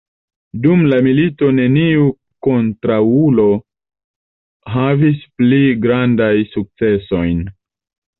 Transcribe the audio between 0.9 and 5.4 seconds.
la milito neniu kontraŭulo havis